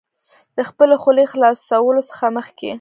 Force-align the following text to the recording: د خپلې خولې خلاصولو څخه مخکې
د 0.57 0.59
خپلې 0.69 0.95
خولې 1.01 1.25
خلاصولو 1.31 2.01
څخه 2.09 2.25
مخکې 2.37 2.69